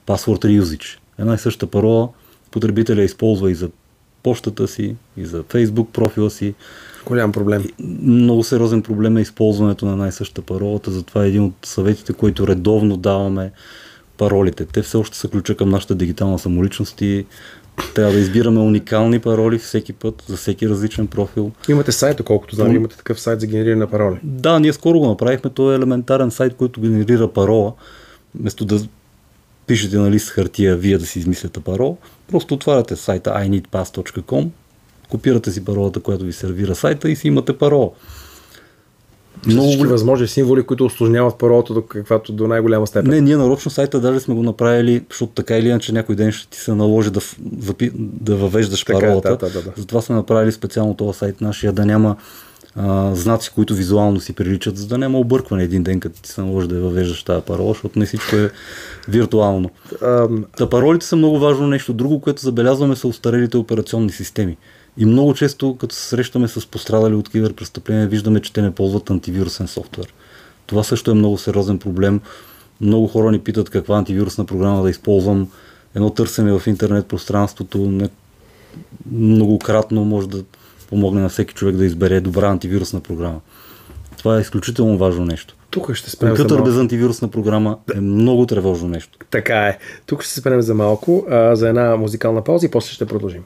password 0.07 0.45
reusage. 0.45 0.97
Една 1.19 1.33
и 1.33 1.37
съща 1.37 1.67
парола 1.67 2.09
потребителя 2.51 3.03
използва 3.03 3.51
и 3.51 3.55
за 3.55 3.69
почтата 4.23 4.67
си, 4.67 4.95
и 5.17 5.25
за 5.25 5.43
фейсбук 5.49 5.89
профила 5.93 6.31
си. 6.31 6.53
Голям 7.05 7.31
проблем. 7.31 7.65
Много 8.01 8.43
сериозен 8.43 8.81
проблем 8.81 9.17
е 9.17 9.21
използването 9.21 9.85
на 9.85 9.91
една 9.91 10.07
и 10.07 10.11
съща 10.11 10.41
паролата, 10.41 10.91
затова 10.91 11.25
е 11.25 11.27
един 11.27 11.43
от 11.43 11.53
съветите, 11.65 12.13
които 12.13 12.47
редовно 12.47 12.97
даваме 12.97 13.51
паролите. 14.17 14.65
Те 14.65 14.81
все 14.81 14.97
още 14.97 15.17
са 15.17 15.27
ключа 15.27 15.57
към 15.57 15.69
нашата 15.69 15.95
дигитална 15.95 16.39
самоличност 16.39 17.01
и 17.01 17.25
трябва 17.95 18.13
да 18.13 18.19
избираме 18.19 18.59
уникални 18.59 19.19
пароли 19.19 19.57
всеки 19.57 19.93
път, 19.93 20.23
за 20.27 20.37
всеки 20.37 20.69
различен 20.69 21.07
профил. 21.07 21.51
Имате 21.69 21.91
сайт, 21.91 22.23
колкото 22.23 22.55
знам, 22.55 22.75
имате 22.75 22.97
такъв 22.97 23.19
сайт 23.19 23.39
за 23.39 23.47
генериране 23.47 23.79
на 23.79 23.87
пароли. 23.87 24.19
Да, 24.23 24.59
ние 24.59 24.73
скоро 24.73 24.99
го 24.99 25.07
направихме. 25.07 25.49
Това 25.49 25.73
е 25.73 25.75
елементарен 25.75 26.31
сайт, 26.31 26.55
който 26.55 26.81
генерира 26.81 27.27
парола. 27.27 27.73
Вместо 28.35 28.65
да 28.65 28.79
пишете 29.67 29.97
на 29.97 30.11
лист 30.11 30.29
хартия, 30.29 30.75
вие 30.75 30.97
да 30.97 31.05
си 31.05 31.19
измисляте 31.19 31.59
парол, 31.59 31.97
просто 32.31 32.53
отваряте 32.53 32.95
сайта 32.95 33.29
ineedpass.com, 33.29 34.47
копирате 35.09 35.51
си 35.51 35.65
паролата, 35.65 35.99
която 35.99 36.25
ви 36.25 36.33
сервира 36.33 36.75
сайта 36.75 37.09
и 37.09 37.15
си 37.15 37.27
имате 37.27 37.57
парола. 37.57 37.91
Много 39.45 39.67
всички 39.67 39.87
възможни 39.87 40.27
символи, 40.27 40.63
които 40.63 40.85
осложняват 40.85 41.37
паролата 41.37 41.73
до 41.73 41.81
каквато 41.81 42.31
до 42.31 42.47
най-голяма 42.47 42.87
степен. 42.87 43.11
Не, 43.11 43.21
ние 43.21 43.37
нарочно 43.37 43.71
сайта 43.71 43.99
даже 43.99 44.19
сме 44.19 44.35
го 44.35 44.43
направили, 44.43 45.05
защото 45.09 45.31
така 45.31 45.57
или 45.57 45.67
иначе 45.67 45.93
някой 45.93 46.15
ден 46.15 46.31
ще 46.31 46.49
ти 46.49 46.59
се 46.59 46.73
наложи 46.73 47.11
да, 47.11 47.21
да 47.93 48.35
въвеждаш 48.35 48.83
Така 48.83 48.97
е, 48.97 49.01
паролата. 49.01 49.29
да, 49.29 49.37
да, 49.37 49.49
да, 49.49 49.61
да. 49.61 49.71
Затова 49.77 50.01
сме 50.01 50.15
направили 50.15 50.51
специално 50.51 50.93
този 50.93 51.19
сайт 51.19 51.41
нашия, 51.41 51.73
да 51.73 51.85
няма 51.85 52.15
а, 52.77 53.15
знаци, 53.15 53.51
които 53.55 53.75
визуално 53.75 54.19
си 54.19 54.33
приличат, 54.33 54.77
за 54.77 54.87
да 54.87 54.97
няма 54.97 55.19
объркване 55.19 55.63
един 55.63 55.83
ден, 55.83 55.99
като 55.99 56.21
ти 56.21 56.29
се 56.29 56.41
наложи 56.41 56.67
да 56.67 56.75
я 56.75 56.81
въвеждаш 56.81 57.23
тази 57.23 57.45
парола, 57.45 57.73
защото 57.73 57.99
не 57.99 58.05
всичко 58.05 58.35
е 58.35 58.51
виртуално. 59.07 59.69
Та 60.57 60.69
паролите 60.69 61.05
са 61.05 61.15
много 61.15 61.39
важно 61.39 61.67
нещо. 61.67 61.93
Друго, 61.93 62.21
което 62.21 62.41
забелязваме 62.41 62.95
са 62.95 63.07
устарелите 63.07 63.57
операционни 63.57 64.11
системи. 64.11 64.57
И 64.97 65.05
много 65.05 65.33
често, 65.33 65.77
като 65.77 65.95
се 65.95 66.07
срещаме 66.07 66.47
с 66.47 66.67
пострадали 66.67 67.15
от 67.15 67.29
киберпрестъпления, 67.29 68.07
виждаме, 68.07 68.41
че 68.41 68.53
те 68.53 68.61
не 68.61 68.71
ползват 68.71 69.09
антивирусен 69.09 69.67
софтуер. 69.67 70.13
Това 70.65 70.83
също 70.83 71.11
е 71.11 71.13
много 71.13 71.37
сериозен 71.37 71.79
проблем. 71.79 72.21
Много 72.81 73.07
хора 73.07 73.31
ни 73.31 73.39
питат 73.39 73.69
каква 73.69 73.97
антивирусна 73.97 74.45
програма 74.45 74.83
да 74.83 74.89
използвам. 74.89 75.49
Едно 75.95 76.09
търсене 76.09 76.59
в 76.59 76.67
интернет 76.67 77.05
пространството 77.05 77.77
не, 77.77 78.09
многократно 79.11 80.05
може 80.05 80.29
да 80.29 80.43
помогне 80.87 81.21
на 81.21 81.29
всеки 81.29 81.53
човек 81.53 81.75
да 81.75 81.85
избере 81.85 82.19
добра 82.21 82.47
антивирусна 82.47 82.99
програма. 82.99 83.39
Това 84.17 84.37
е 84.37 84.41
изключително 84.41 84.97
важно 84.97 85.25
нещо. 85.25 85.55
тук 85.69 85.93
ще 85.93 86.09
спрем 86.09 86.29
за 86.29 86.35
Компютър 86.35 86.55
малко. 86.55 86.69
без 86.69 86.79
антивирусна 86.79 87.27
програма 87.27 87.77
е 87.95 87.99
много 87.99 88.45
тревожно 88.45 88.87
нещо. 88.87 89.17
Така 89.31 89.67
е. 89.67 89.77
Тук 90.05 90.23
ще 90.23 90.33
се 90.33 90.39
спрем 90.39 90.61
за 90.61 90.73
малко, 90.73 91.25
а, 91.29 91.55
за 91.55 91.69
една 91.69 91.95
музикална 91.95 92.43
пауза 92.43 92.65
и 92.65 92.71
после 92.71 92.93
ще 92.93 93.05
продължим. 93.05 93.43